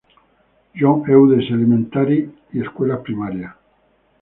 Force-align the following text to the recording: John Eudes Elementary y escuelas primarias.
John 0.73 1.05
Eudes 1.07 1.51
Elementary 1.51 2.27
y 2.53 2.59
escuelas 2.63 3.01
primarias. 3.01 3.53